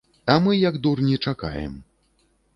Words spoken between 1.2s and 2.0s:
чакаем.